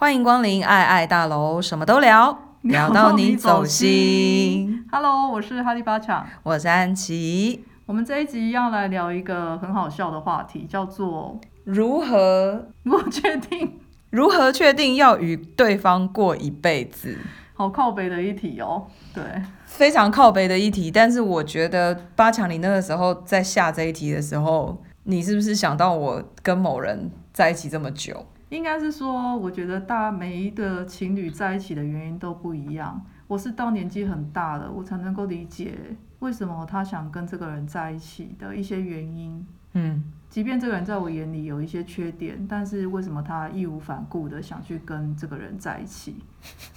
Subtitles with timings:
[0.00, 4.82] 欢迎光临爱爱大楼，什么都聊， 聊到你走心。
[4.90, 7.66] Hello，我是哈利巴强，我是安琪。
[7.84, 13.78] 我们这一集要来聊一个很好笑的话题，叫做如何如何确定
[14.08, 17.18] 如何确定要与对方过一辈子？
[17.52, 19.22] 好靠北的一题哦，对，
[19.66, 20.90] 非常靠北的一题。
[20.90, 28.24] 但是我觉得八强，你那个时候在下这一题的时候，你是不是想到我跟某人在一起这么久？
[28.50, 33.00] 应该是说，我觉得大每一个情侣在一起的原因都不一样。
[33.28, 35.78] 我是到年纪很大了，我才能够理解
[36.18, 39.46] 为什么他想跟这个人在一起的一些原因。
[39.74, 46.16] 嗯，即便这个人在我眼里有一些缺点，但是为什么他义无反顾的想去跟这个人在一起？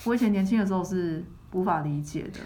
[0.06, 2.40] 我以前年轻的时候是无法理解的。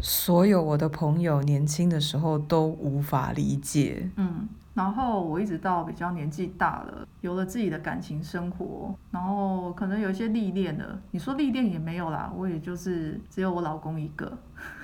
[0.00, 4.08] 所有我的朋友年轻的时候都无法理解。
[4.14, 4.48] 嗯。
[4.78, 10.96] 然后我一直到比较年纪大了，有了自己的感情生活，然后可能有一些历练了。
[11.10, 14.32] 你说历练也没有啦，我也就是只有我老公一个。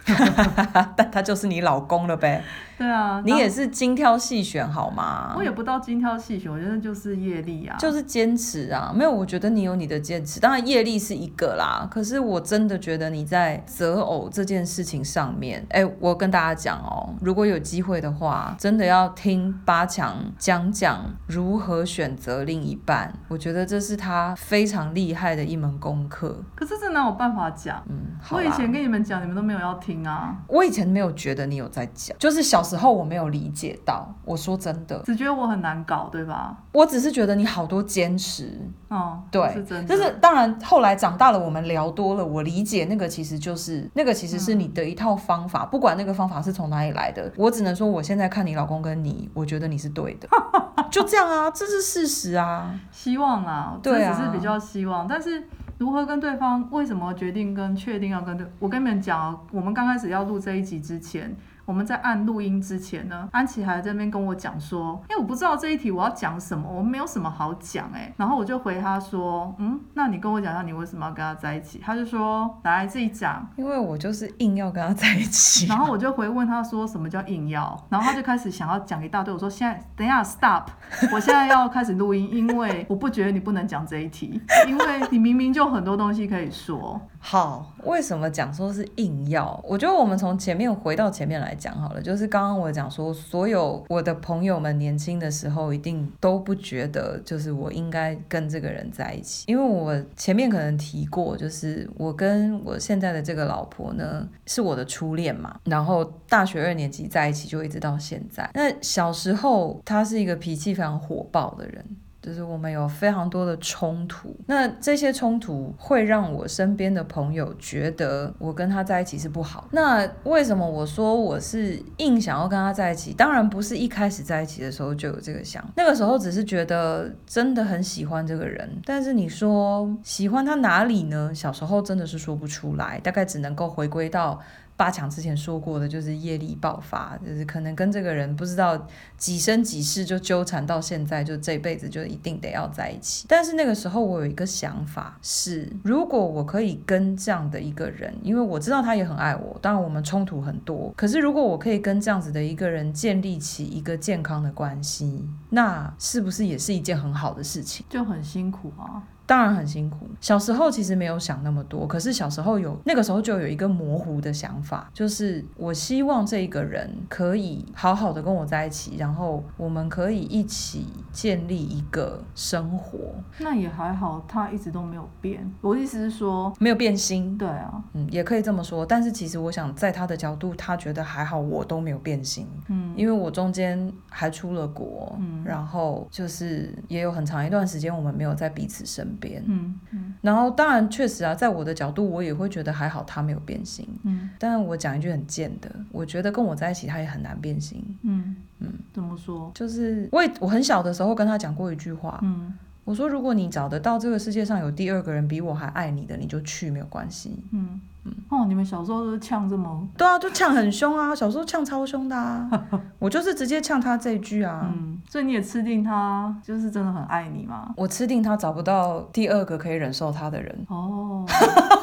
[0.96, 2.42] 但他就是你老公了呗。
[2.76, 5.32] 对啊，你也是精挑细选好吗？
[5.36, 8.92] 我也不到精挑细选，我觉得就是业力啊，就是坚持啊。
[8.92, 11.86] 没有，我觉得你有你的坚持，当然业力是一个啦。
[11.88, 23.14] 可是我真的觉得你在择偶这件事情上面，哎，我跟大家讲哦，如果有机会的话，真的要听八强讲讲如何选择另一半。
[23.28, 26.42] 我觉得这是他非常厉害的一门功课。
[26.56, 27.80] 可是这哪有办法讲？
[27.88, 30.36] 嗯，我以前跟你们讲，你们都没有要听啊。
[30.48, 32.64] 我以前没有觉得你有在讲，就是小。
[32.64, 36.56] 时候我没有理解到，我说真的，只觉得我很难搞，对吧？
[36.72, 39.94] 我只是觉得你好多坚持，哦，对，是真的。
[39.94, 50.26] 就是当然，后来长大了，我们聊多了，我理解那个其实就是那个其实是你的一套方法，嗯、不管那个方法是从哪里来的，我只能说我现在看你老公跟你，我觉得你是对的，
[50.90, 55.46] 就这样啊，这是事实啊，希望啊，对啊，只是比较希望，但是
[55.78, 61.34] 如何跟对方，为什么决定跟确定要跟对，我跟你们讲，我们刚开始要录这一集之前。
[61.64, 71.80] 我们在按录音之前呢，安琪还在那边跟我讲说，因为我不知道这一题我要讲什么，我没有什么好讲哎，然后我就回他说，嗯，那你跟我讲一下你为什么要跟他在一起？
[71.84, 75.66] 他就说，来自己讲，因为我就是硬要跟他在一起。
[75.72, 77.76] 然后我就回问他说，什么叫硬要？
[77.88, 79.32] 然后他就开始想要讲一大堆。
[79.32, 80.66] 我说现在等一下，stop，
[81.12, 87.00] 我现在要开始录音，因为我不觉得你不能讲这一题，因为你明明就很多东西可以说。
[87.26, 89.58] 好，为什么讲说是硬要？
[89.66, 108.48] 我觉得我们从前面回到前面来讲好了，就是刚刚我讲说，所有我的朋友们年轻的时候一定都不觉得，就是我应该跟这个人在一起，因为我前面可能提过，就是我跟我现在的这个老婆呢是我的初恋嘛，然后大学二年级在一起就一直到现在。
[108.52, 111.82] 那小时候他是一个脾气非常火爆的人。
[112.24, 119.68] 就是我们有非常多的冲突，那这些冲突会让我身边的朋友觉得我跟他在一起是不好。
[119.72, 123.12] 那为什么我说我是硬想要跟他在一起？
[123.12, 128.66] 当然不是一开始在一起的时候就有这个想，那个时候只是觉得真的很喜欢这个人。
[128.86, 131.30] 但是你说喜欢他哪里呢？
[131.34, 134.40] 小时候真的是说不出来，大概只能够回归到。
[134.76, 138.86] 八强之前说过的，就是业力爆发，就是可能跟这个人不知道
[139.16, 143.26] 几生几世就纠缠到现在，就这辈子就一定得要在一起。
[143.28, 157.86] 但是那个时候我有一个想法是，如果我可以跟这样的一个人，因为我知道他也很爱我，当然我们冲突很多，可是如果我可以跟这样子的一个人建立起一个健康的关系，那是不是也是一件很好的事情？
[157.88, 159.02] 就很辛苦啊。
[159.26, 160.06] 当然很辛苦。
[160.20, 172.98] 小时候其实没有想那么多，可是小时候有那个时候就有一个模糊的想法，就是我希望这个人可以好好的跟我在一起，然后我们可以一起建立一个生活。
[173.38, 175.50] 那也还好，他一直都没有变。
[175.60, 177.36] 我的意思是说没有变心。
[177.36, 178.84] 对啊，嗯，也可以这么说。
[178.86, 182.46] 但是其实我想在他的角度，他觉得还好，我都没有变心。
[182.68, 189.13] 嗯，因为我中间还出了国，嗯，然后就是也有很长一段时间我们没有在彼此身
[189.46, 198.36] 嗯嗯，然后当然确实啊，在我的角度，我也会觉得还好，他没有变心，嗯，但我讲一句很贱的，我觉得跟我在一起，他也很难变心，嗯。
[198.60, 199.50] 嗯，怎么说？
[199.52, 202.52] 就是我我很小的时候跟他讲过一句话，嗯，
[202.84, 207.80] 我说如果你找得到这个世界上有第二个人比我还爱你的，你就去没有关系，嗯。
[208.28, 209.88] 哦，你们小时候都是呛这么？
[209.96, 212.48] 对啊，就呛很凶啊，小时候呛超凶的啊。
[212.98, 214.70] 我就是直接呛他这一句啊。
[214.74, 217.72] 嗯，所以你也吃定他，就是真的很爱你吗？
[217.76, 220.66] 我吃定他找不到第二个可以忍受他的人。
[220.68, 221.24] 哦，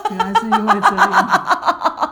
[0.10, 2.12] 原来是因为这样。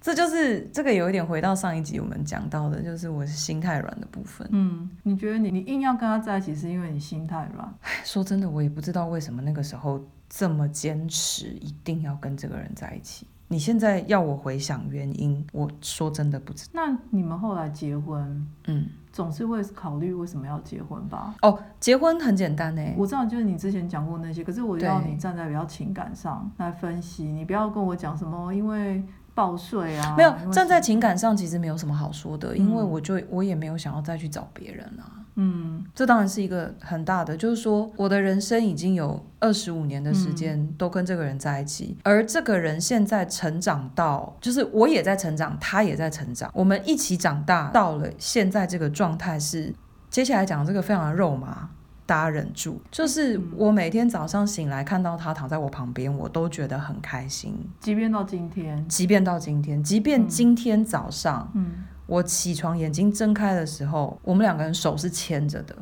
[0.00, 4.46] 这就是这个有一点回到上一集我们讲到的，就是我是心太软的部分。
[4.52, 7.74] 嗯，你觉得你你硬要跟他在一起，是因为你心太软？
[8.04, 9.98] 说真的，我也不知道为什么那个时候
[10.28, 13.26] 这么坚持，一定要跟这个人在一起。
[13.54, 16.70] 你现在要我回想原因，我说真的不知道。
[16.74, 21.32] 那你们后来结婚，嗯，总是会考虑为什么要结婚吧？
[21.40, 22.82] 哦，结婚很简单呢。
[22.96, 29.00] 我知道，就是你之前讲过那些，可是我要你站在比较情感上来分析，你不要跟我讲什么，因为
[29.34, 30.14] 报税啊。
[30.16, 35.22] 没有，站在情感上其实没有什么好说的，因为我就我也没有想要再去找别人啊。
[35.36, 49.74] 嗯，这当然是一个很大的，就是说我的人生已经有二十五年的时间都跟这个人在一起，嗯，而这个人现在成长到，就是我也在成长，他也在成长，我们一起长大到了现在这个状态是，
[50.08, 51.68] 接下来讲这个非常的肉麻，
[52.06, 61.64] 大家忍住，就是我每天早上醒来看到他躺在我旁边，我都觉得很开心，即便到今天，即便到今天，即便今天早上，嗯。
[61.66, 65.74] 嗯我起床眼睛睁开的时候，我们两个人手是牵着的。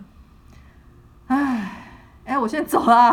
[1.27, 1.69] 哎，
[2.25, 3.13] 哎，我先走啦。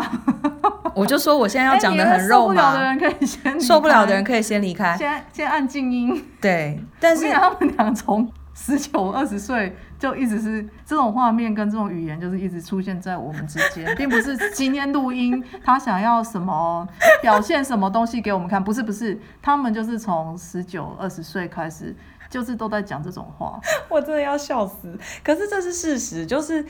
[0.94, 2.54] 我就说我现在要讲的很肉麻。
[2.54, 4.96] 受不了的人可以先受不了的人可以先离开。
[4.96, 6.24] 先先按静音。
[6.40, 16.88] 对，但是他们俩从十九二十岁就一直是这种画面跟这种语言，就是一直出现在我们之间，并不是今天录音他想要什么
[17.22, 21.94] 表现什么东西给我们看，不是不是，他们就是从十九二十岁开始。
[22.30, 24.96] 就是都在讲这种话，我真的要笑死。
[25.24, 26.64] 可是这是事实，就是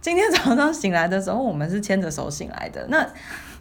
[0.00, 2.84] 今天早上醒来的时候，我们是牵着手醒来的。
[2.88, 3.06] 那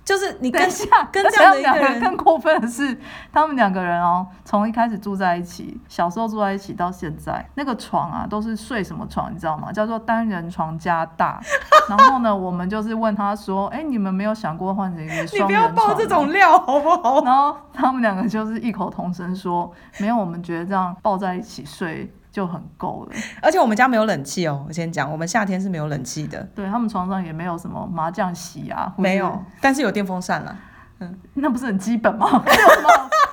[0.03, 2.99] 就是你跟下跟这样的一个人更过分的是，
[3.31, 9.71] 他们两个人哦，从一开始住在一起，小时候住在一起到现在，那个床啊都是睡什么床，你知道吗？
[9.71, 11.39] 叫做单人床加大。
[11.87, 17.23] 然后呢，我们就是问他说：“哎，你们没有想过换成一个双人床？”你不要爆这种料好不好？
[17.23, 23.11] 然后他们两个就是异口同声说：“没有，我们觉得这样抱在一起睡。”就很够了，
[23.43, 24.65] 而且我们家没有冷气哦。
[24.67, 26.41] 我先讲，我们夏天是没有冷气的。
[26.55, 30.57] 对，他们床上也没有什么麻将席啊，没有，但是有电风扇了。
[30.99, 32.27] 嗯，那不是很基本吗？
[32.43, 32.89] 这有什么？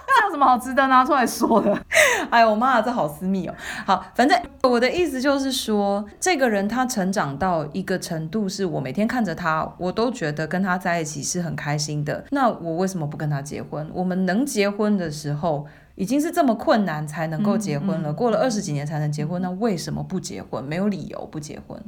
[0.06, 1.75] 这有什么好值得拿出来说的？
[2.29, 3.55] 哎呦，我妈，这好私密哦。
[3.87, 12.23] 好，反正我的意思就是说，这个人他成长到一个程度，是我每天看着他，我都觉得跟他在一起是很开心的。
[12.32, 13.91] 那我为什么不跟他结婚？
[13.94, 15.67] 我们能结婚的时候。
[15.96, 20.64] 已经是这么困难才能够结婚了，嗯嗯、过了二十几年才能结婚，那为什么不结婚？
[20.64, 21.78] 没有理由不结婚。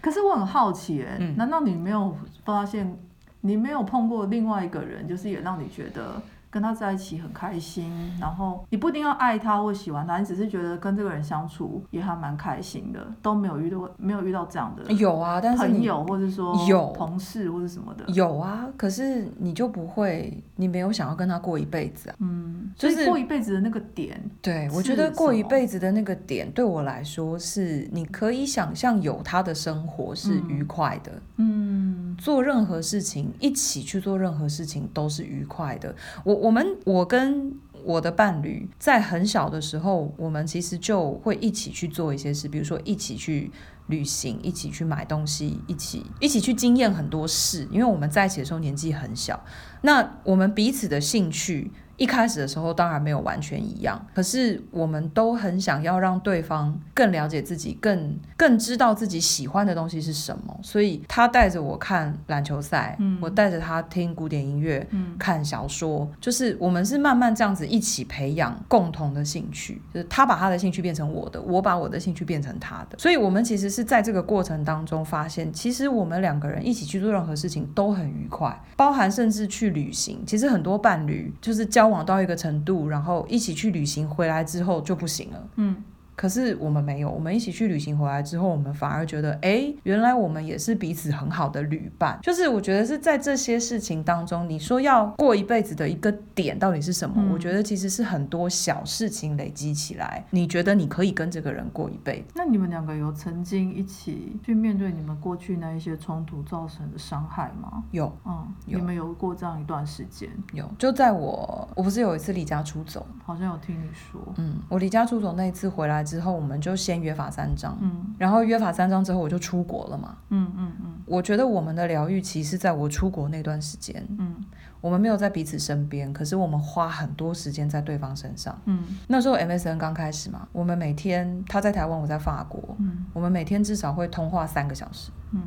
[0.00, 2.14] 可是我很好奇，哎、嗯，难道你没有
[2.44, 2.98] 发现，
[3.40, 6.20] 你没有碰过另外一个人，就是也让你觉得？
[6.54, 7.90] 跟他在一起很开心，
[8.20, 16.92] 然后你不一定要爱他或喜欢他，你只是觉得跟这个人相处也还蛮开心的，都没有遇到没有遇到这样的有啊，但是朋友或者说有。
[16.94, 18.04] 同事或者什么的。
[18.12, 35.92] 有啊，可是你就不会，你没有想要跟他过一辈子啊，嗯，就是过一辈子的那个点，对，我觉得过一辈子的那个点对我来说是你可以想象有他的生活是愉快的，嗯，做任何事情一起去做任何事情都是愉快的，
[36.22, 36.43] 我。
[36.44, 37.54] 我们我跟
[37.84, 43.50] 我的伴侣在很小的时候，我们其实就会一起去做一些事，比如说一起去
[43.86, 47.66] 旅行，一起去买东西，一起一起去经验很多事。
[47.70, 49.42] 因为我们在一起的时候年纪很小，
[49.80, 51.70] 那我们彼此的兴趣。
[51.96, 60.58] 一开始的时候当然没有完全一样，可是我们都很想要让对方更了解自己，更更知道自己喜欢的东西是什么。
[60.60, 72.98] 所以他带着我看篮球赛，嗯，我带着他听古典音乐，嗯，看小说，就是我们是慢慢这样子一起培养共同的兴趣，就是他把他的兴趣变成我的，我把我的兴趣变成他的。
[72.98, 80.24] 所以我们其实是在这个过程当中发现，其实我们两个人一起去做任何事情都很愉快，包含甚至去旅行。
[80.26, 81.83] 其实很多伴侣就是交。
[81.84, 85.48] 交往到一个程度，然后一起去旅行，回来之后就不行了。
[85.56, 85.76] 嗯。
[86.16, 92.18] 可是我们没有，我们一起去旅行回来之后，我们反而觉得，哎，原来我们也是彼此很好的旅伴。
[92.22, 97.16] 就是我觉得是在这些事情当中，你说要过一辈子的一个点到底是什么？
[97.18, 102.32] 嗯、我觉得其实是很多小事情累积起来，你觉得你可以跟这个人过一辈子。
[102.36, 107.82] 那你们两个有曾经一起去面对你们过去那一些冲突造成的伤害吗？
[107.90, 110.28] 有，嗯，有你们有过这样一段时间？
[110.52, 116.03] 有，就在我我不是有一次离家出走，好像有听你说，嗯，我离家出走那一次回来。
[116.04, 124.36] 之后我们就先约法三章，嗯，然后约法三章之后我就出国了嘛，嗯嗯嗯，我觉得我们的疗愈期是在我出国那段时间，嗯，
[124.80, 135.40] 我们没有在彼此身边，可是我们花很多时间在对方身上，嗯，那时候 MSN 刚开始嘛，我们每天他在台湾，我在法国，嗯，我们每天至少会通话三个小时，嗯，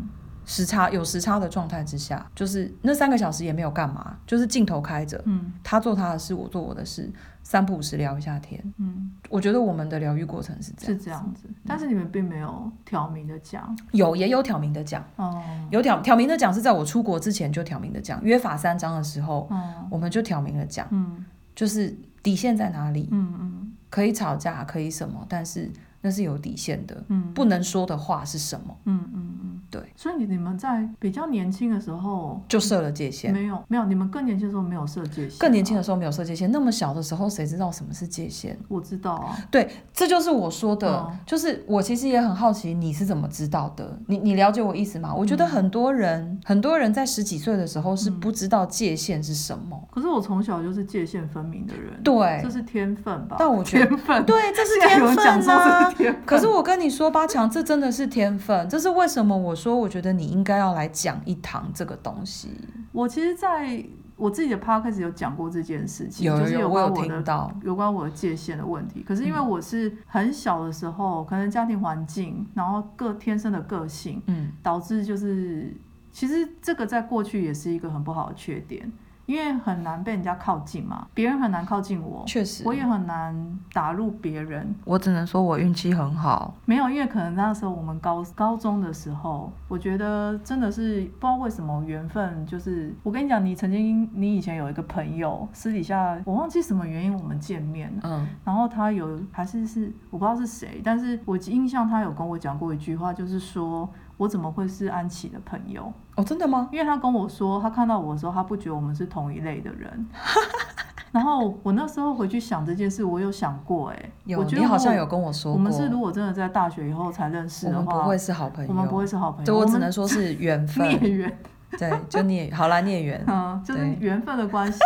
[0.48, 7.12] 时差有时差的状态之下，就是那三个小时也没有干嘛，就是镜头开着，嗯，他做他的事，我做我的事，
[7.44, 29.47] 三不五时聊一下天，嗯，我觉得我们的疗愈过程是这样，是这样子，但是你们并没有挑明的讲，有也有挑明的讲，哦，有挑挑明的讲是在我出国之前就挑明的讲，约法三章的时候，嗯，我们就挑明了讲，嗯，就是底线在哪里，嗯嗯，可以吵架，可以什么，但是那是有底线的，嗯，不能说的话是什么，嗯嗯嗯。
[29.70, 33.34] 对，所以你你们在比较年轻的时候就设了界限？
[33.34, 35.38] 没有没有，你们更年轻的时候没有设界限。
[35.40, 38.58] 更年轻的时候没有设界限，那么小的时候谁知道什么是界限？
[38.68, 39.38] 我知道啊。
[39.52, 44.00] 对，这就是我说的，嗯、就是我其实也很好奇你是怎么知道的。
[44.08, 45.14] 你你了解我意思吗？
[45.14, 49.82] 我觉得很多人、嗯、很多人在十几岁的时候是不知道界限是什么。
[49.92, 52.02] 可是我从小就是界限分明的人。
[52.04, 53.36] 对，这是天分吧？
[53.40, 54.26] 但我觉得天分。
[54.26, 55.90] 对，这是天分啊。
[55.90, 56.22] 是天分。
[56.26, 58.70] 可是我跟你说，八强，这真的是天分。
[58.70, 59.38] 这是为什么？
[59.38, 60.38] 我说，我觉得你。
[60.38, 62.52] 应该要来讲一堂这个东西。
[62.92, 63.84] 我其实在
[64.16, 69.02] 我自己的 podcast 有讲过这件事情，有有有就是有关我有到有关我的界限的问题。
[69.02, 75.76] 可是因为我是很小的时候，嗯、可能家庭环境，然后个天生的个性，嗯，导致就是
[76.12, 78.92] 其实这个在过去也是一个很不好的缺点。
[79.28, 84.74] 因为很难被人家靠近嘛，别人很难靠近我，确实，我也很难打入别人。
[84.86, 86.56] 我只能说我运气很好。
[86.66, 103.90] 没有，因为可能那时候我们高高中的时候，我觉得真的是不知道为什么缘分，就是我跟你讲，你曾经你以前有一个朋友，私底下我忘记什么原因我们见面，嗯，然后他有还是是我不知道是谁，但是我印象他有跟我讲过一句话，就是说。
[104.18, 105.92] 我怎么会是安琪的朋友？
[106.16, 106.68] 哦，真的吗？
[106.72, 110.08] 因为他跟我说，他看到我的时候，他不觉得我们是同一类的人。
[111.12, 121.38] 然后我那时候回去想这件事，我有想过，哎，我觉得你好像有跟我说过，我们是如果真的在大学以后才认识的话，我们不会是好朋友，我们不会是好朋友，对，我只能说是缘分， 孽缘。
[121.78, 124.80] 对，就孽好啦，孽缘，嗯，就是缘分的关系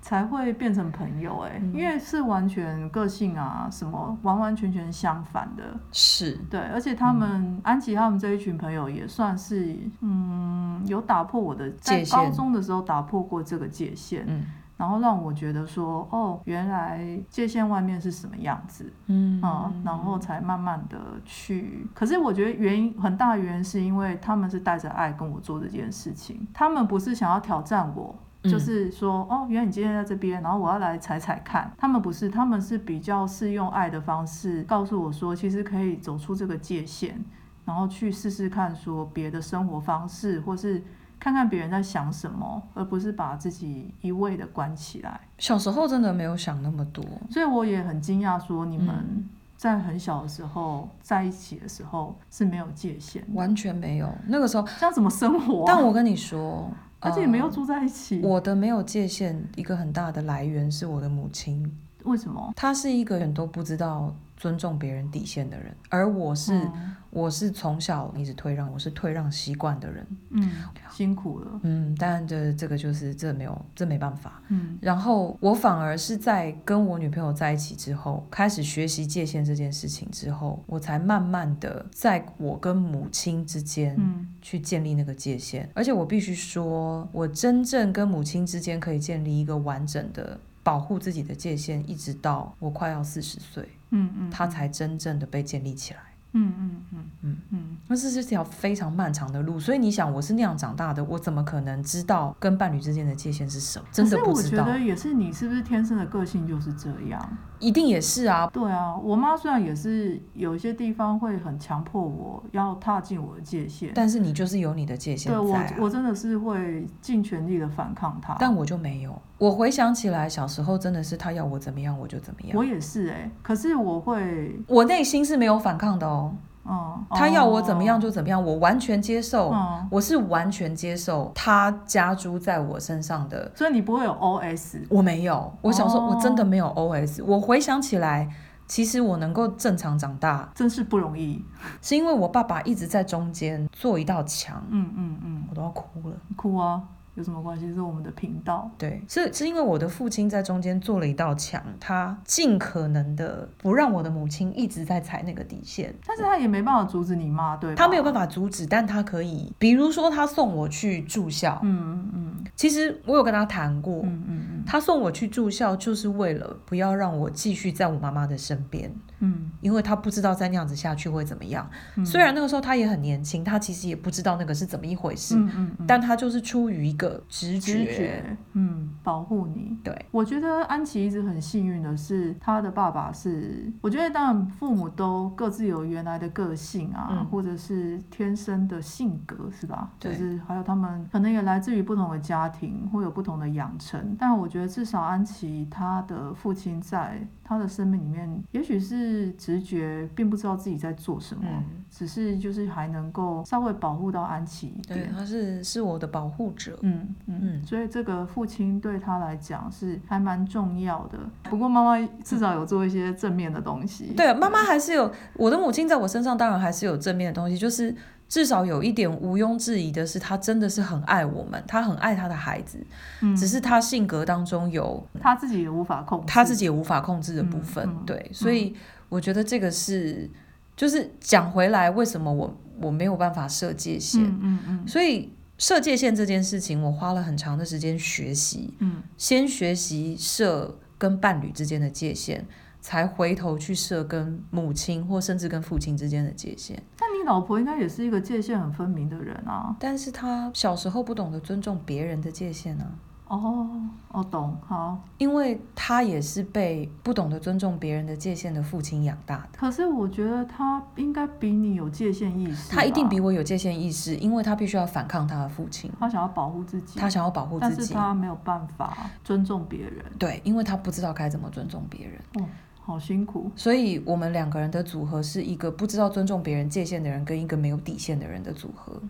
[0.00, 6.38] 才会变成朋友哎，因为是完全个性啊什么完完全全相反的，是。
[6.48, 14.44] 对，而且他们、嗯、安琪他们这一群朋友也算是嗯有打破我的在高中的时候打破过这个界限，嗯。
[14.82, 21.86] 然后让我觉得说，哦，原来界限外面是什么样子，嗯，嗯，然后才慢慢的去。
[21.94, 28.12] 可是我觉得原因很大原因是因为他们是带着爱跟我做这件事情，他们不是想要挑战我，
[28.42, 31.72] 就是说，哦，原来你今天在这边，然后我要来踩踩看。
[31.78, 37.24] 他们不是，他们是比较是用爱的方式告诉我说，其实可以走出这个界限，
[37.64, 40.82] 然后去试试看说别的生活方式，或是。
[41.22, 45.20] 看看别人在想什么，而不是把自己一味的关起来。
[45.38, 49.24] 小时候真的没有想那么多，所以我也很惊讶，说你们
[49.56, 54.12] 在很小的时候在一起的时候是没有界限，完全没有。
[54.26, 55.64] 那个时候这样怎么生活啊？
[55.68, 58.20] 但我跟你说，而且也没有住在一起。
[58.20, 61.72] 呃，我的没有界限，一个很大的来源是我的母亲。
[62.04, 62.52] 为什么？
[62.56, 66.58] 他是一个人都不知道尊重别人底线的人，而我是。
[66.58, 70.06] 嗯我是从小一直退让，我是退让习惯的人。
[70.30, 70.50] 嗯，
[70.90, 71.60] 辛苦了。
[71.62, 74.40] 嗯，但这这个就是这没有这没办法。
[74.48, 83.94] 嗯，然后我反而是在跟我女朋友在一起之后，开始学习界限这件事情之后，我才慢慢的在我跟母亲之间，
[84.40, 85.64] 去建立那个界限。
[85.64, 96.00] 嗯，而且我必须说，我真正跟母亲之间可以建立一个完整的保护自己的界限，一直到我快要四十岁，嗯嗯，它才真正的被建立起来。
[96.34, 103.84] 嗯嗯嗯嗯嗯，那这是条非常漫长的路，所以你想，我是那样长大的，我怎么可能知道跟伴侣之间的界限是什么？
[103.92, 104.64] 真的不知道。
[104.64, 107.36] 我觉得也是，你是不是天生的个性就是这样？
[107.62, 108.46] 一定也是啊。
[108.52, 115.32] 对啊，我妈虽然也是有一些地方会很强迫我要踏进我的界限，但是你就是有你的界限。
[115.32, 119.16] 对，我我真的是会尽全力的反抗她，但我就没有。
[119.38, 122.50] 我回想起来，小时候真的是他要我怎么样我就怎么样。
[122.56, 126.34] 我也是哎、欸，可是我会，我内心是没有反抗的哦。
[126.64, 129.50] 嗯，他要我怎么样就怎么样，我完全接受。
[129.52, 133.50] 嗯，我是完全接受他加诸在我身上的。
[133.54, 134.86] 所以你不会有 OS？
[134.88, 135.52] 我没有。
[135.60, 137.22] 我小时候我真的没有 OS。
[137.24, 138.28] 我回想起来，
[138.66, 141.44] 其实我能够正常长大，真是不容易。
[141.80, 144.62] 是因为我爸爸一直在中间做一道墙。
[144.70, 146.16] 嗯嗯嗯，我都要哭了。
[146.36, 146.80] 哭啊。
[147.14, 147.72] 有什么关系？
[147.74, 148.70] 是我们的频道。
[148.78, 155.94] 对，是是因为我的父亲在中间做了一道墙，他尽可能的不让我的母亲一直在踩那个底线。
[156.06, 157.74] 但是他也没办法阻止你妈，对？
[157.74, 161.60] 他没有办法阻止，但他可以，比如说他送我去住校。
[161.62, 162.44] 嗯嗯嗯。
[162.56, 164.02] 其实我有跟他谈过。
[164.04, 164.64] 嗯嗯嗯。
[164.64, 168.92] 嗯，他送我去住校就是为了不要让我继续在我妈妈的身边。
[169.20, 171.68] 嗯，因为他不知道再那样子下去会怎么样。
[171.96, 175.36] 嗯、虽然那个时候他也很年轻，他其实也不知道那个是怎么一回事。
[175.36, 179.76] 嗯嗯嗯、但他就是出于一个直觉，直觉嗯，保护你。
[179.84, 189.90] 对，我觉得安琪一直很幸运的是，他的爸爸是，我觉得当然父母都各自有原来的个性啊，嗯、或者是天生的性格，是吧？
[190.00, 194.16] 对就是还有他们可能也来自于不同的家庭，会有不同的养成。
[194.18, 204.98] 但我觉得至少安琪她的父亲在他的生命里面，也许是直觉，并不知道自己在做什么，嗯、只是就是还能够稍微保护到安琪一点。
[204.98, 206.78] 对，他是是我的保护者。
[206.82, 211.18] 嗯嗯，嗯，所以这个父亲对他来讲是还蛮重要的。
[211.44, 214.14] 不过妈妈至少有做一些正面的东西。
[214.16, 217.94] 对，妈妈还是有我的母亲在我身上，当然还是有正面的东西，就是。
[218.28, 222.82] 至少有一点毋庸置疑的是，他真的是很爱我们，他很爱他的孩子，
[223.20, 227.86] 嗯、只是他性格当中有他自己也无法控制，他自己也无法控制的部分。
[227.86, 228.74] 嗯嗯、对，所以
[229.08, 230.30] 我觉得这个是，
[230.76, 234.24] 就是讲回来，为什么我我没有办法设界限？
[234.24, 242.46] 嗯嗯嗯、所以设界限这件事情，我花了很长的时间学习，嗯、先学习设跟伴侣之间的界限。
[242.84, 246.82] 才回头去设跟母亲或甚至跟父亲之间的界限。
[246.96, 249.76] 但你老婆应该也是一个界限很分明的人啊。
[249.78, 252.90] 但是她小时候不懂得尊重别人的界限啊。
[253.32, 253.66] 哦，
[254.08, 255.00] 我懂，好。
[255.16, 259.58] 因为他也是被不懂得尊重别人的界限的父亲养大的。
[259.58, 262.70] 可是我觉得他应该比你有界限意识。
[262.70, 265.90] 他一定比我有界限意识，因为他必须要反抗他的父亲。
[265.98, 267.00] 他想要保护自己。
[267.00, 267.76] 他想要保护自己。
[267.78, 270.04] 但是他没有办法尊重别人。
[270.18, 272.20] 对，因为他不知道该怎么尊重别人。
[272.34, 272.46] 哦
[272.84, 279.00] 好辛苦，所以我们两个人的组合是一个不知道尊重别人界限的人跟一个没有底线的人的组合，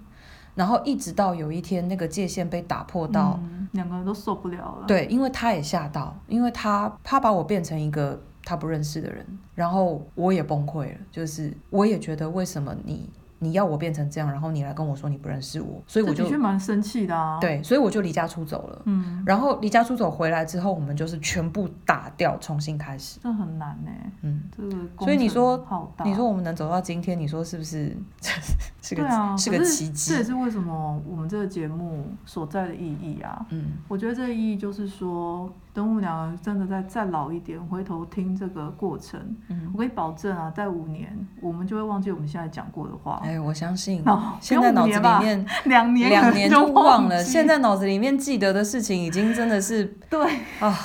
[0.54, 4.84] 然后一直到有一天那个界限被打破到，嗯，两个人都受不了了。
[4.86, 13.08] 对，因为他也吓到，因为他他把我变成一个他不认识的人，然后我也崩溃了，就是我也觉得为什么你。
[13.42, 17.40] 你要我变成这样，然后你来跟我说你不认识我，所以我就的确蛮生气的啊。
[17.40, 18.82] 对，所以我就离家出走了。
[18.84, 23.18] 嗯，然后离家出走回来之后，我们就是全部打掉，重新开始。
[23.20, 23.90] 这很难呢。
[24.20, 25.66] 嗯，这个所以你说，
[26.04, 27.96] 你说我们能走到今天，你说是不是？
[28.80, 30.10] 是个、啊、是个奇迹。
[30.10, 33.46] 这也是为什么我们这个节目所在的意义啊。
[33.50, 35.52] 嗯，我觉得这个意义就是说。
[35.74, 43.20] 等我们两个真的再再老一点，回头听这个过程，嗯、我可以保证啊，在五年我们就会忘记我们现在讲过的话。
[43.24, 44.04] 哎，我相信，
[44.40, 50.78] 现在脑子里面两年两年就忘了，现在脑子里面记得的事情已经真的是 对啊。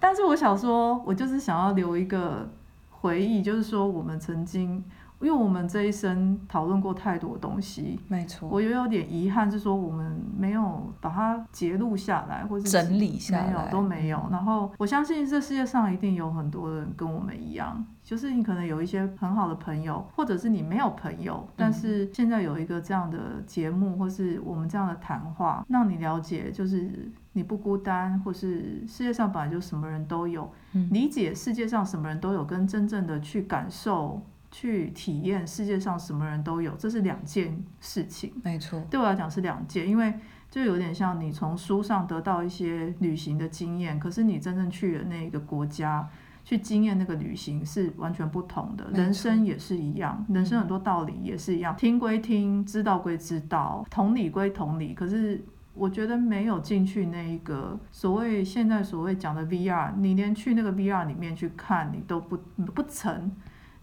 [0.00, 2.48] 但是我想说，我就是想要留一个
[2.90, 4.82] 回忆，就是说我们曾经。
[5.22, 14.28] 因为我们这一生讨论过太多东西，没错，我也有点遗憾，是说我们没有把它截录下来，或者整理下来，没有都没有。
[14.30, 30.50] 然后我相信这世界上一定有很多人跟我们一样，就是你可能有一些很好的朋友，或者是你没有朋友，但是现在有一个这样的节目，或是我们这样的谈话，让你了解，就是你不孤单，或是世界上本来就什么人都有，
[30.90, 34.20] 理解世界上什么人都有，跟真正的去感受。
[34.52, 38.32] 去体验世界上什么人都有，这是两件事情。
[38.44, 40.12] 没错，对我来讲是两件，因为
[40.50, 46.06] 就有点像你从书上得到一些旅行的经验，可是你真正去了那个国家
[46.44, 48.86] 去经验那个旅行是完全不同的。
[48.92, 54.92] 人生也是一样，人生很多道理也是一样，听归听，知道归知道，同理归同理。
[54.92, 62.36] 可是我觉得没有进去那一个所谓现在所谓讲的 VR，你连去那个 VR 里面去看你都不
[62.74, 63.32] 不曾。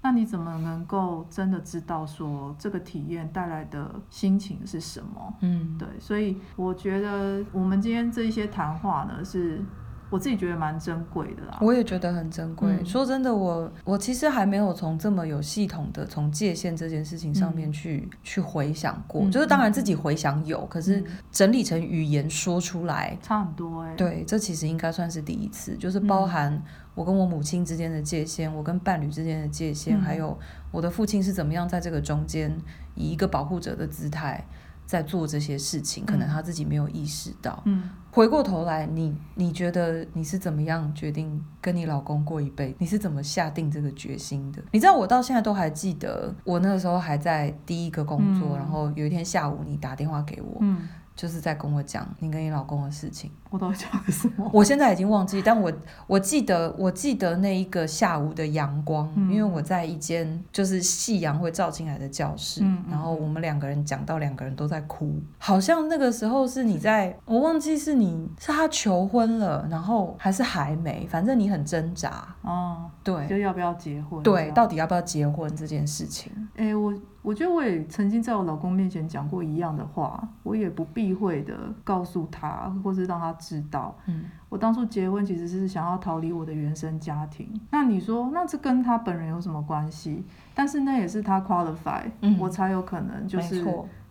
[0.01, 5.33] 那你怎么能够真的知道说这个体验带来的心情是什么？
[5.41, 9.62] 嗯，对，所以我觉得我们今天这一些谈话呢，是
[10.10, 11.58] 我自己觉得蛮珍贵的啦。
[11.62, 12.69] 我也觉得很珍贵。
[12.69, 19.22] 嗯，说真的，我我其实还没有从这么有系统的从界限这件事情上面去、嗯、去回想过。
[19.24, 23.95] 嗯、就是当然自己回想有，嗯、可是整理成语言说出来差很多哎、欸。
[23.95, 26.54] 对，这其实应该算是第一次，就是包含。
[26.54, 26.63] 嗯
[26.95, 30.38] 我跟我母亲之间的界限，我跟伴侣之间的界限，嗯、还有
[30.69, 32.54] 我的父亲是怎么样在这个中间
[32.93, 34.45] 以一个保护者的姿态
[34.89, 37.62] 在做这些事情，嗯、可能他自己没有意识到。
[37.65, 42.78] 嗯，回过头来，你你觉得你是怎么样决定跟你老公过一辈子？
[42.80, 44.60] 你是怎么下定这个决心的？
[44.71, 50.58] 你知道我到现在都还记得，我那个时候还在第一个工作，嗯、然后有一天下午你打电话给我。
[50.62, 53.29] 嗯就是在跟我讲你跟你老公的事情。
[53.49, 54.49] 我都讲了什么？
[54.53, 55.69] 我现在已经忘记，但我
[56.08, 74.23] 我记得我记得那一个下午的阳光，嗯、因为我在一间就是夕阳会照进来的教室，嗯、然后我们两个人讲到两个人都在哭，好像那个时候是你在，我忘记是你是他求婚了，然后还是还没，反正你很挣扎哦，对，就要不要结婚？
[74.23, 76.32] 对，到底要不要结婚这件事情？
[76.55, 76.93] 哎、欸，我。
[77.21, 81.53] 我觉得我也曾经在我老公面前讲过一样的话，我也不避讳的
[81.84, 87.47] 告诉他，或是让他知道，嗯，我当初结婚其实是想要逃离我的原生家庭。
[87.71, 90.23] 那你说，那这跟他本人有什么关系？
[90.55, 93.65] 但是那也是他 qualify，嗯，我才有可能就是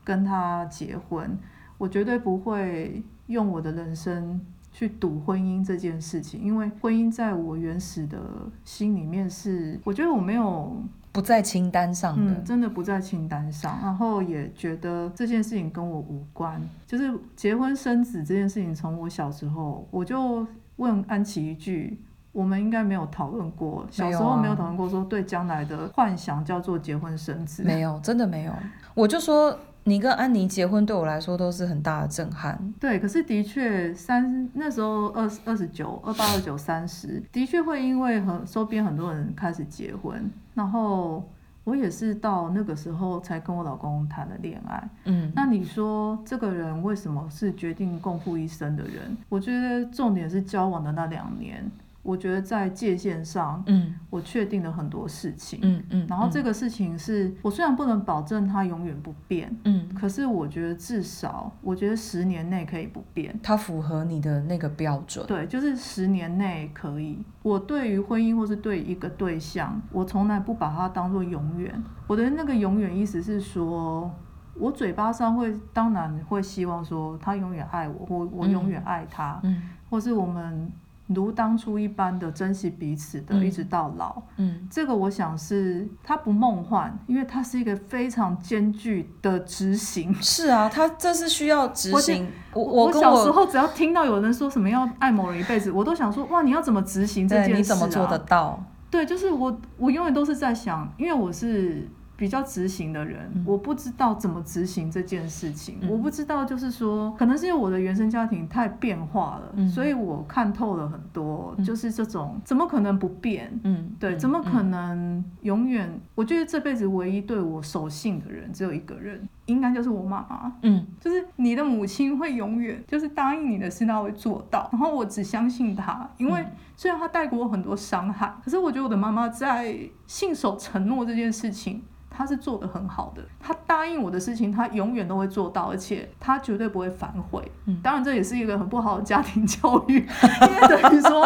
[0.04, 1.36] 跟他结婚。
[1.78, 4.38] 我绝对不会用我的人生
[4.70, 8.18] 去赌婚姻这件事情，因为婚姻在我原始的
[8.64, 10.76] 心里面是，我觉得我没有。
[11.12, 13.78] 不在清单上的，嗯，真的不在清单上。
[13.82, 22.00] 然后也觉得这件事情跟我无关，就是结婚生子这件事情，从我小时候我就问安琪一句：
[22.32, 28.52] 我们应该没有讨论过，小时候没有讨论过说对将来的幻想叫做结婚生子，没有，真的没有。
[28.94, 32.58] 我就说你跟安妮结婚对我来说都是很大的震撼。
[32.78, 40.30] 对，可是的确三那时候二二十九、二八、二九、三十，的确会因为很周边很多人开始结婚。
[40.54, 41.26] 然后
[41.64, 44.88] 我也是到那个时候才跟我老公谈了恋爱。
[45.04, 49.16] 嗯，那你说这个人为什么是决定共赴一生的人？
[49.28, 51.70] 我觉得重点是交往的那两年。
[52.02, 67.18] 我觉得在界限上，嗯，我确定了很多事情，嗯嗯，然后这个事情是我虽然不能保证它永远不变，嗯，可是我觉得至少，我觉得十年内可以不变，它符合你的那个标准，对，就是十年内可以。
[67.42, 71.82] 我对于婚姻或是对一个对象，我从来不把它当做永远。
[72.06, 74.10] 我的那个永远意思是说，
[74.54, 80.70] 我嘴巴上会当然会希望说他永远爱我，我我永远爱他，嗯，或是我们。
[81.08, 84.22] 如当初一般的珍惜彼此的，一直到老。
[84.36, 90.14] 嗯，这个我想是它不梦幻，因为它是一个非常艰巨的执行。
[90.22, 92.30] 是啊，它这是需要执行。
[92.52, 97.56] 我我，我，我小时候只要听到有人说什么要爱某人一辈子，我都想说哇，你要怎么执行这件事啊？
[97.56, 98.62] 你怎么做得到？
[98.90, 101.88] 对，就是我，我永远都是在想，因为我是。
[102.18, 105.78] 比较执行的人，嗯、我不知道怎么执行这件事情。
[105.80, 111.54] 嗯、我不知道，就是说，可能是因为我的原生家庭太变化了，嗯、所以我看透了很多。
[111.56, 113.56] 嗯、就是这种，怎么可能不变？
[113.62, 115.88] 嗯，对，怎么可能永远？
[115.88, 120.52] 嗯、我觉得这辈子唯一对我守信的人只有一个人，应该就是我妈妈。
[120.62, 124.68] 嗯，就是你的母亲会永远就是答应你的事，她会做到。
[124.72, 131.82] 然后我只相信她，因为虽然她带给我很多伤害，可是我觉得我的妈妈在信守承诺这件事情。
[132.10, 137.40] 她是做的很好的，他答应我的事情，他永远都会做到，而且他绝对不会反悔。
[137.66, 139.98] 嗯，当然这也是一个很不好的家庭教育，
[140.42, 141.20] 因为等于说，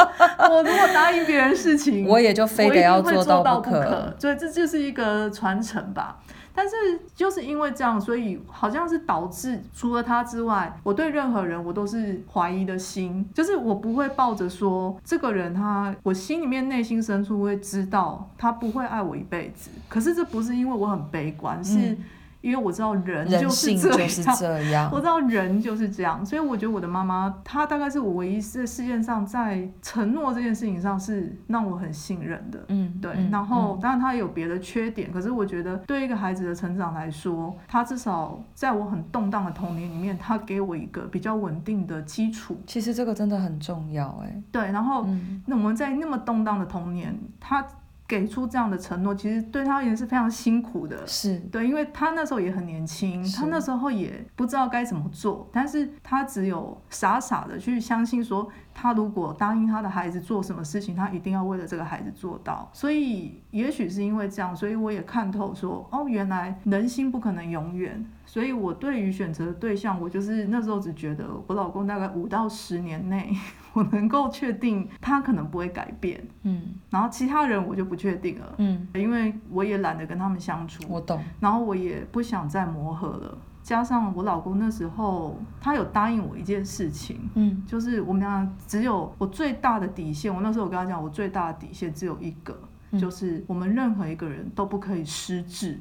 [0.51, 4.15] 我如果答应别人事情，我也就非得要做到不可。
[4.19, 6.19] 所以这就是一个传承吧。
[6.55, 6.75] 但是
[7.15, 19.71] 就是因为这样，所以好像是导致除了他之外，我对任何人我都是怀疑的心，就是我不会抱着说这个人他，我心里面内心深处会知道他不会爱我一辈子。
[19.89, 21.97] 可是这不是因为我很悲观，是。
[22.43, 32.59] 因为我知道人就是这样，就是这样，我知道人就是这样，所以我觉得我的妈妈，她大概是我唯一在世界上在承诺这件事情上是让我很信任的。
[32.69, 33.13] 嗯，对。
[33.17, 42.61] 嗯、然后、嗯、当然她也有别的缺点，可是我觉得对一个孩子的成长来说，她至少在我很动荡的童年里面，她给我一个比较稳定的基础。
[42.67, 44.43] 其实这个真的很重要，哎。
[44.51, 47.65] 对，然后、嗯、那我们在那么动荡的童年，她。
[48.13, 51.07] 给出这样的承诺，其实对他而言是非常辛苦的。
[51.07, 62.69] 是对，因为他那时候也很年轻，他那时候也不知道该怎么做，但是他只有傻傻的去相信说，他如果答应他的孩子做什么事情，他一定要为了这个孩子做到。
[62.75, 68.05] 所以，也许是因为这样，所以我也看透说，哦，原来人心不可能永远。
[68.27, 73.35] 所以我对于选择的对象，我就是那时候只觉得我老公大概五到十年内，
[73.75, 76.23] 我能够确定他可能不会改变。
[76.43, 78.55] 嗯，然后其他人我就不确定了。
[78.59, 80.83] 嗯，因为我也懒得跟他们相处。
[80.89, 81.23] 我懂。
[81.41, 83.39] 然后我也不想再磨合了。
[83.63, 90.35] 加上我老公那时候，他有答应我一件事情，嗯，就是我们俩只有我最大的底线。
[90.35, 92.59] 我那时候我跟他讲，我最大的底线只有一个，
[92.91, 95.79] 嗯，就是我们任何一个人都不可以失智。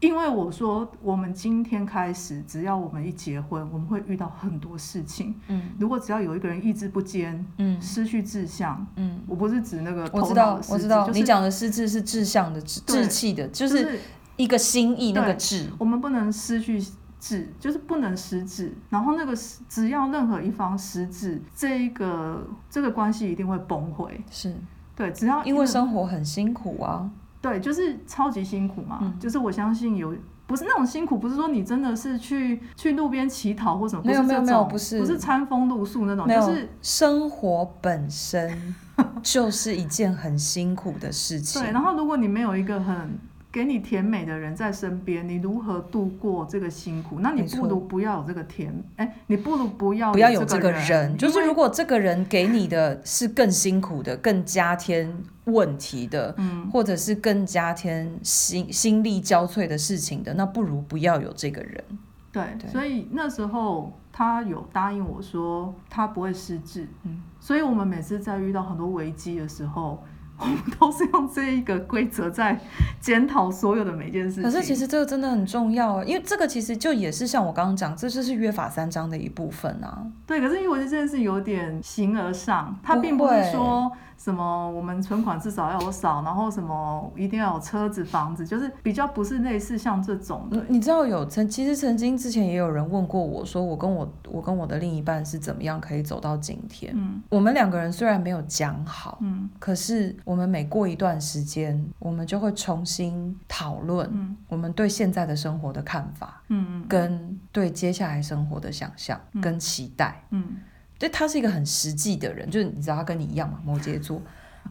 [0.00, 5.34] 因为我说，我们今天开始，只要我们一结婚，我们会遇到很多事情。
[5.48, 13.98] 嗯，如果只要有一个人意志不坚，嗯，失去志向，嗯，我不是指那个我知道，我知道，就是、你讲的失智是志向的志，志气的，就是
[14.36, 15.68] 一个心意那个志。
[15.76, 16.82] 我们不能失去
[17.18, 18.74] 志，就是不能失智。
[18.88, 19.36] 然后那个
[19.68, 24.12] 只要任何一方失智，这一个这个关系一定会崩溃。
[24.30, 24.56] 是，
[24.96, 27.10] 对，只要因为生活很辛苦啊。
[27.40, 28.98] 对，就是超级辛苦嘛。
[29.02, 30.14] 嗯、就是我相信有。
[30.46, 38.74] 不是那种辛苦，不是说你真的是去去路边乞讨或什么，没有没有没有，不是不是餐风露宿那种，就是生活本身
[39.22, 41.62] 就是一件很辛苦的事情。
[41.62, 43.16] 对，然后如果你没有一个很
[43.52, 47.20] 给你甜美的人在身边，你如何度过这个辛苦？
[47.20, 51.16] 那你不如不要有这个甜，哎，你不如不要不要有这个人。
[51.16, 55.12] 就是如果这个人给你的是更辛苦的、更加添。
[55.46, 61.82] 问题的，嗯或者是更加添心心力交瘁的事情的，那不如不要有这个人。
[62.30, 70.04] 对，对，所以那时候他有答应我说他不会失智，嗯，所以我们每次在遇到很多危机的时候。
[70.40, 72.58] 我 们都是用这一个规则在
[73.00, 74.42] 检讨所有的每件事情。
[74.42, 80.06] 可是其实这个真的很重要啊，因为这个其实就也是像我刚刚讲，这就是约法三章的一部分啊。
[80.26, 90.62] 对，可是因为我觉得这件事有点形而上，它并不是说什么我们存款至少要有少，然后什么一定要有车子房子，就是比较不是类似像这种的。
[90.68, 96.92] 你知道有曾其实曾经之前也有人问过我说，我跟我我跟我的另一半是怎么样可以走到今天？
[96.96, 100.16] 嗯，我们两个人虽然没有讲好，嗯，可是。
[100.30, 110.58] 我们每过一段时间，我们就会重新讨论我们对现在的生活的看法，嗯，跟对接下来生活的想象跟期待，嗯，
[111.00, 114.22] 对，他是一个很实际的人，就是你知道他跟你一样嘛，摩羯座，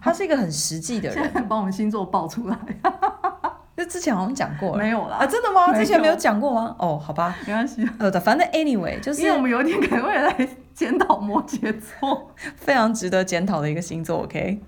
[0.01, 2.57] 他是一个很实际的人， 把我们星座爆出来。
[3.79, 5.25] 就之前好像讲过了，没有啦啊？
[5.25, 5.73] 真的吗？
[5.73, 6.75] 之前没有讲过吗？
[6.77, 7.87] 哦，好吧，没关系。
[7.97, 14.23] 呃，反正 anyway，就是因为我们有一天可能会来检讨摩羯座， 非常值得检讨的一个星座。
[14.23, 14.61] OK，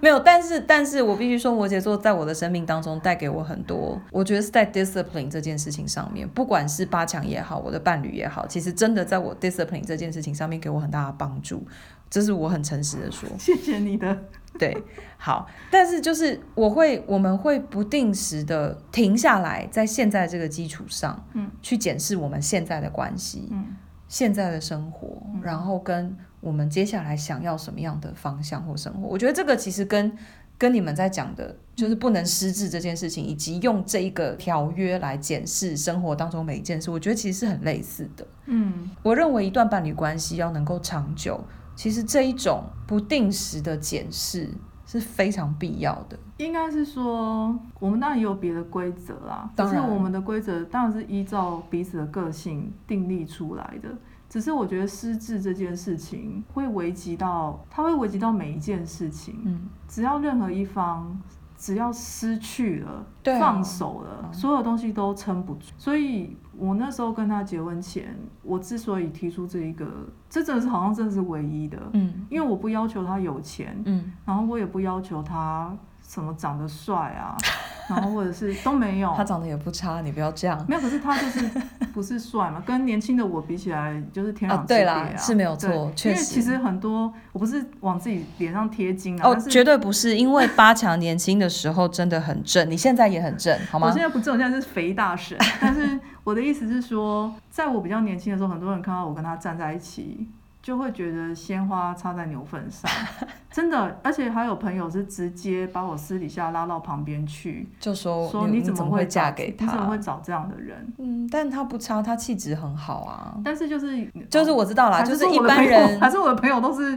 [0.00, 3.96] 没有，但是，但是我必须说，摩羯座在我的生命当中带给我很多。
[4.10, 11.64] 我觉得是在 discipline 这件事情上面，不管是八强也好，我的伴侣也好，其实真的在我 discipline 这件事情上面给我很大的帮助。
[12.10, 14.18] 这是我很诚实的说，谢谢你的。
[14.60, 14.76] 对，
[15.16, 23.74] 好，但是就是我会，我们会不定时的停下来，在现在这个基础上，嗯，去检视我们现在的关系，嗯，
[24.06, 29.08] 现在的生活，嗯，然后跟我们接下来想要什么样的方向或生活。
[29.08, 30.12] 我觉得这个其实跟
[30.58, 38.26] 跟你们在讲的，就是不能失智这件事情，以及用这一个条约来检视生活当中每一件事，我觉得其实是很类似的。
[38.44, 41.42] 嗯，我认为一段伴侣关系要能够长久。
[41.80, 44.50] 其实这一种不定时的检视
[44.84, 46.18] 是非常必要的。
[46.36, 49.50] 应该是说，我们当然也有别的规则啦。
[49.56, 53.88] 但是，我们的规则当然是依照彼此的个性订立出来的。
[54.28, 59.40] 只是我觉得失智这件事情会危及到，它会危及到每一件事情。
[59.46, 61.18] 嗯，只要任何一方。
[61.60, 65.66] 只要失去了，啊、放手了，嗯，所有东西都撑不住。
[65.76, 69.86] 所以我那时候跟他结婚前，我之所以提出这一个，
[70.30, 71.78] 这真的是好像真的是唯一的。
[71.92, 77.36] 嗯，因为我不要求他有钱，嗯，然后我也不要求他什么长得帅啊。
[77.88, 80.64] 然后或者是都没有，他长得也不差，你不要这样。
[80.68, 81.50] 没有，可是他就是
[81.92, 85.04] 不是帅嘛，跟年轻的我比起来就是天壤之别啊。
[85.04, 86.14] 对啦，是没有错，确实。
[86.14, 89.28] 因为其实很多，我不是往自己脸上贴金啊。
[89.28, 93.88] 哦，绝对不是，因为八强年轻的时候真的很正，你现在也很正，好吗？
[93.88, 95.36] 我现在不正，我现在是肥大神。
[95.60, 100.28] 但是我的意思是说，在我比较年轻的时候，很多人看到我跟他站在一起。
[100.62, 102.90] 就会觉得鲜花插在牛粪上，
[103.50, 109.64] 真的，而且还有朋友是直接把我私底下拉到旁边去，就说说你怎么会嫁给他？
[109.64, 110.92] 你怎么会找这样的人？
[110.98, 113.34] 嗯，但他不差，他气质很好啊。
[113.42, 116.96] 但是就是就是我知道啦，就是一般人 还是我的朋友都是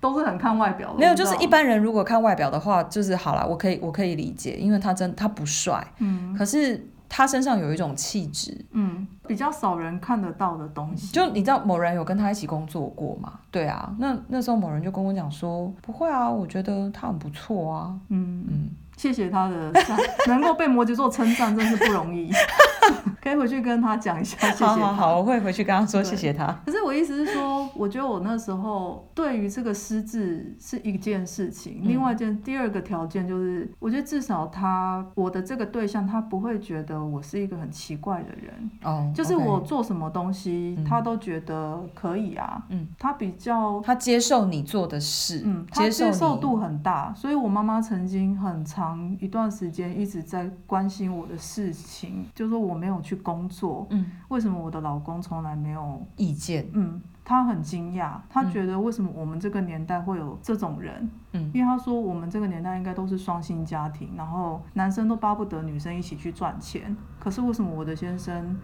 [0.00, 0.98] 都是很看外表的。
[0.98, 6.88] 没有，就是一般人如果看外表的话，就是好啦，我可以我可以理解，因为他真他不帅，嗯，可是。
[7.10, 11.12] 他身上有一种气质，嗯，比较少人看得到的东西。
[11.12, 13.40] 就你知道某人有跟他一起工作过吗？
[13.50, 18.70] 对啊，那那时候某人就跟我讲说，不会啊，我觉得他很不错啊，嗯嗯。
[19.00, 19.96] 谢谢他的赞，
[20.28, 22.30] 能够被摩羯座称赞，真是不容易。
[23.22, 24.76] 可以回去跟他讲一下，谢谢他。
[24.76, 26.46] 好，好，好，我会回去跟他说谢谢他。
[26.66, 38.70] 可是我意思是说，我觉得我那时候对于这个失智是一件事情，嗯、另外一件第二个条件就是，我觉得至少他我的这个对象他不会觉得我是一个很奇怪的人。
[38.82, 39.10] 哦。
[39.14, 42.62] 就是我做什么东西，嗯、他都觉得可以啊。
[42.68, 42.86] 嗯。
[42.98, 49.10] 他比较他接受你做的事，嗯，他接受度很大，所以我妈妈曾经很常。
[49.20, 56.66] 一段时间一直在关心我的事情，就是说我没有去工作，嗯，为什么我的老公从来没有意见？
[56.72, 61.10] 嗯，他很惊讶，他觉得为什么我们这个年代会有这种人？
[61.32, 68.56] 嗯，因为他说我们这个年代应该都是双薪家庭，然后男生都巴不得女生一起去赚钱，可是为什么我的先生？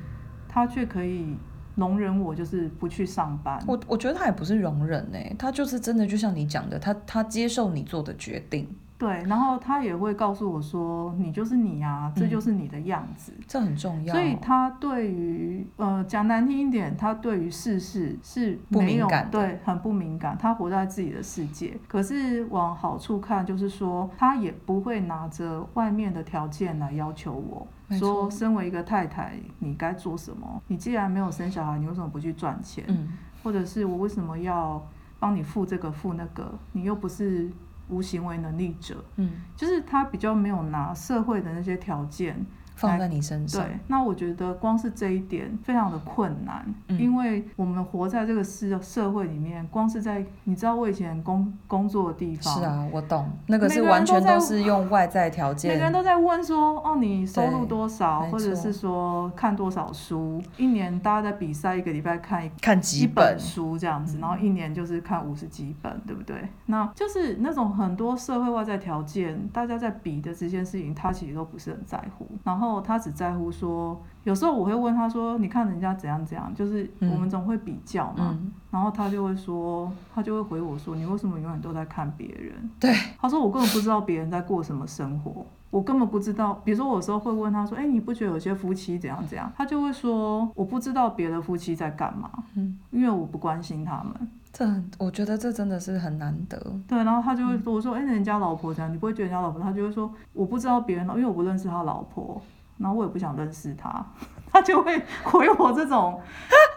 [0.49, 1.37] 他却可以
[1.75, 3.63] 容忍我，就是不去上班。
[3.67, 8.67] 我我觉得他也不是容忍呢，他就是真的，就像你讲的，他他接受你做的决定。
[8.99, 13.31] 对，然后他也会告诉我说：“你就是你啊，这就是你的样子。
[13.37, 14.15] 嗯”这很重要。
[14.15, 20.35] 所以他对于呃讲难听一点，他对于世事是没有，不敏感，对，很不敏感。
[20.39, 21.79] 他活在自己的世界。
[21.87, 27.67] 可是往好处看，就是说他也不会拿着外面的条件来要求我，
[27.99, 30.63] 说身为一个太太，你该做什么？
[30.69, 32.83] 你既然没有生小孩，你为什么不去赚钱？
[32.89, 33.09] 嗯，
[33.43, 34.83] 或者是我为什么要
[35.19, 36.51] 帮你付这个付那个？
[36.73, 37.51] 你又不是。
[37.89, 42.45] 无行为能力者，嗯，就是他比较没有拿社会的那些条件
[42.77, 43.65] 放在你身上。
[43.65, 66.47] 对，那我觉得光是这一点非常的困难，嗯、因为我们活在这个社社会里面，光是在你知道我以前工工作的地方，是啊，我懂，那个是完全都是用外在条件，每个人都在问说，哦，你收入多少，或者是说看多少书，一年大家在比赛，一个礼拜看一看几本书这样子，然后一年就是看五十几本，对不对？
[66.67, 72.66] 那就是那种很多社会外在条件，大家在比的这件事情，他其实都不是很在乎，然后。
[72.67, 78.37] 然后他只在乎说，有时候我会问他说：“你看人家怎样怎样？”就是我们总会比较嘛。
[78.43, 86.61] 嗯、然后他就会说，他就会回我说：“你为什么永远都在看别人？”对，他说：“我根本不知道别人在过什么生活，我根本不知道。
[86.65, 96.59] 比如说，我有时候会问他说：‘哎，你不觉得有些夫妻怎样怎样？’他就会说：‘我不知道别的夫妻在干嘛，嗯，因为我不关心他们。’这很，我觉得这真的是很难得。
[96.89, 98.93] 对，然后他就会说：‘我说，哎，人家老婆怎样？
[98.93, 102.43] 你不会觉得人家老婆？’他就会说：‘我不知道别人，因为我不认识他老婆。’
[102.79, 104.05] 然后我也不想认识他，
[104.53, 106.21] 他就会回我这种，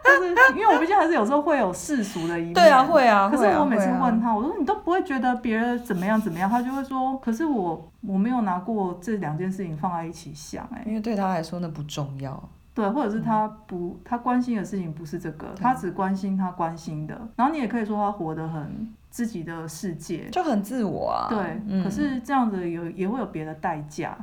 [0.04, 2.54] 就是因为我毕竟还是有时候会有世俗的一面。
[2.54, 3.30] 对啊，会啊。
[3.30, 12.42] 可是我每次问他，我说你都不会觉得别人怎么样怎么样，他就会说，可是我我没有拿过这两件事情放在一起想，哎，因为对他来说那不重要。
[12.74, 17.20] 对，或者是他不，他关心的事情不是这个，他只关心他关心的。
[17.36, 21.28] 然后你也可以说他活得很自己的世界，就很自我啊。
[21.28, 24.18] 对，可是这样子有也会有别的代价。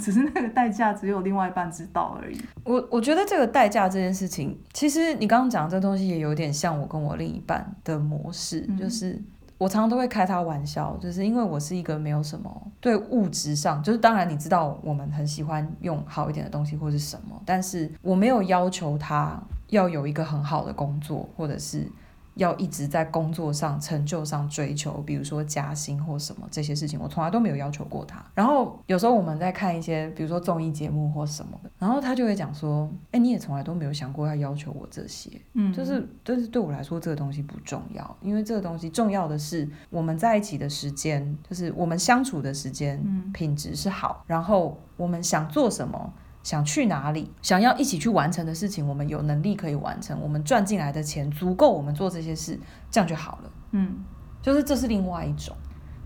[0.00, 2.40] 只是那个代价只有另外一半知道而已。
[2.64, 9.20] 我我觉得这个代价这件事情，其实你刚刚讲的这东西也有点像我跟我另一半的模式，嗯、就是
[9.58, 21.86] 我常常都会开他玩笑，就是因为我是一个没有什么对物质上，就是当然你知道我们很喜欢用好一点的东西或是什么，但是我没有要求他要有一个很好的工作，或者是。
[22.34, 28.24] 要一直在工作上、成就上追求，比如说加薪或什么这些事情，我从来都没有要求过他。
[28.34, 46.12] 然后有时候我们在看一些，比如说综艺节目或什么的，然后他就会讲说：“哎，你也从来都没有想过要要求我这些。”嗯，就是，但是对我来说，这个东西不重要，因为这个东西重要的是我们在一起的时间，就是我们相处的时间，嗯品质是好，然后我们想做什么。
[46.44, 50.20] 想去哪里，想要一起去完成的事情，我们有能力可以完成。
[50.20, 52.56] 我们赚进来的钱足够我们做这些事，
[52.88, 53.50] 这样就好了。
[53.72, 53.96] 嗯，
[54.40, 55.56] 就是这是另外一种，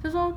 [0.03, 0.33] 就是说，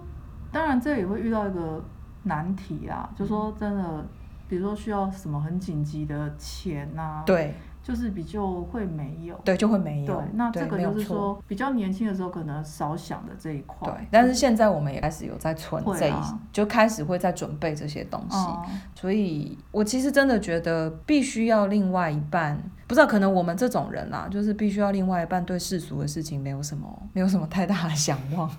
[0.52, 1.82] 当然这也会遇到一个
[2.24, 4.06] 难题啊，就是说真的，
[4.50, 7.56] 比如说需要什么很紧急的钱啊，对。
[7.84, 10.16] 就是比较会没有，对，就会没有。
[10.16, 13.92] 对，那这个就是说比较年轻的时候可能少想的这一块。
[13.92, 18.38] 对，但是现在我们也开始有在存这一，啊、就开始会在准备这些东西。
[18.38, 28.50] 嗯、所以我其实真的觉得必须要另外一半，不知道可能我们这种人啊，就是必须要另外一半对世俗的事情没有什么，没有什么太大的 想望。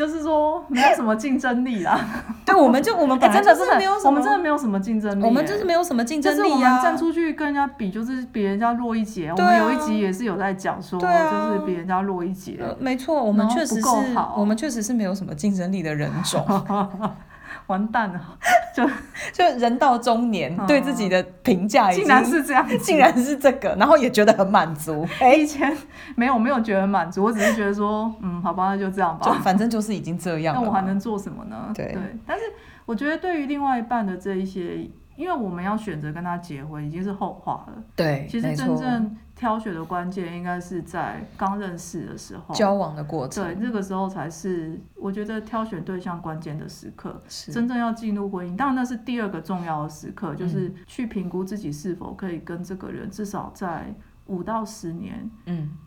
[0.00, 2.00] 就是说没有什么竞争力啦，
[2.46, 6.42] 对，我们就我们本来就是没有什么，我们真的没有什么竞争力，我们就是没有什么竞争力啊。
[6.42, 9.30] 就是我们站出去跟人家比，就是比人家弱一截。
[9.30, 12.58] 我们有一集也是有在讲说，就是比人家弱一截。
[12.78, 13.86] 没错，我们确实是，
[14.34, 16.42] 我们确实是没有什么竞争力的人种。
[17.70, 18.20] 完蛋了，
[18.74, 18.84] 就
[19.32, 25.06] 就人到中年，对自己的评价竟然是这样，竟然是这个，然后也觉得很满足。
[25.20, 25.74] 哎，以前
[26.16, 30.60] 没有没有觉得很满足，我只是觉得说，嗯，好吧，那就这样吧，就反正就是已经这样了。
[30.60, 31.70] 那我还能做什么呢？
[31.74, 32.42] 对对，但是
[32.84, 34.78] 我觉得对于另外一半的这一些，
[35.16, 37.82] 因为我们要选择跟他结婚，已经是后话了。
[37.94, 39.16] 对，其实真正。
[39.40, 47.18] 挑选的关键应该是在刚认识的时候，交往的过程，对，那个时候才是我觉得挑选对象关键的时刻。
[47.26, 53.94] 是真正要进入婚姻，当然那是第二个重要的时刻，就是去评估自己是否可以跟这个人至少在
[54.26, 55.30] 五到十年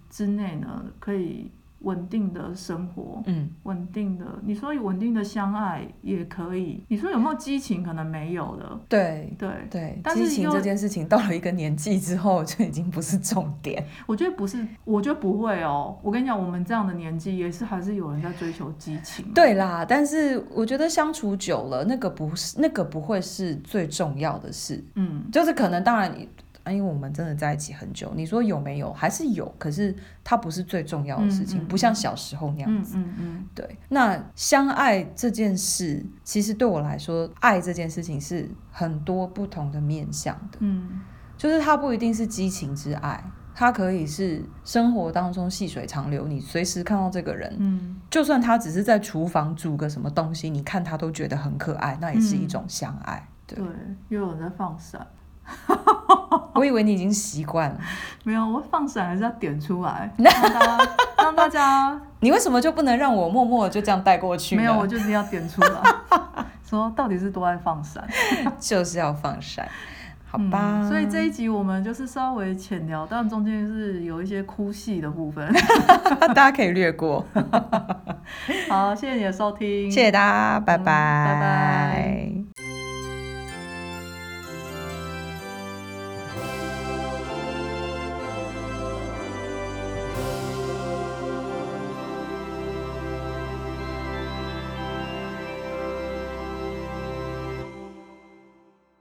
[0.10, 1.52] 之内呢，可以
[1.84, 4.26] 稳定的生活，嗯，稳定的。
[4.44, 7.84] 你说稳定的相爱也可以，你说有没有激情？
[7.84, 8.80] 可能没有的。
[8.90, 13.86] 对对对，但是激情这件事情到了一个年纪之后就已经不是重点。
[14.06, 15.98] 我觉得不是，我觉得不会哦。
[16.02, 19.26] 我跟你讲，我们这样的年纪也是还是有人在追求激情。
[19.34, 24.84] 对啦，但是我觉得相处久了，那个不是那个不会是最重要的事。
[24.96, 26.28] 嗯，就是可能当然你。
[26.64, 28.94] 啊，因为我们真的在一起很久，你说有没有？
[28.94, 29.94] 还是有，可是
[30.24, 32.98] 它不是最重要的事情，嗯嗯、不像小时候那样子。
[32.98, 40.58] 嗯嗯，嗯对，那相爱这件事，其实对我来说，爱这件事情是很多不同的面向的。
[40.60, 41.02] 嗯，
[41.38, 43.22] 就是它不一定是激情之爱，
[43.54, 53.18] 它可以是生活当中细水长流，你随时看到这个人，嗯，就算他只是在厨房煮个什么东西，你看他都觉得很可爱，那也是一种相爱。
[53.18, 53.68] 嗯、对，对，
[54.08, 55.06] 又有人在放闪。
[56.54, 57.78] 我以为你已经习惯了，
[58.24, 62.02] 没有，我放闪还是要点出来， 让大家，让大家。
[62.22, 64.56] 你为什么就不能让我默默就这样带过去？
[64.56, 65.82] 没有，我就是要点出来，
[66.66, 68.02] 说到底是多爱放闪，
[68.60, 69.68] 就是要放闪，
[70.26, 70.88] 好吧、嗯？
[70.88, 75.52] 所以这一集我们就是稍微浅聊，但中间是有一些哭戏的部分，
[76.34, 77.26] 大家可以略过。
[78.70, 82.43] 好，谢谢你的收听，谢谢大家，拜拜，嗯、拜拜。